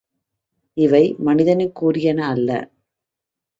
[0.77, 2.49] இவை மனிதனுக்குரியன அல்ல.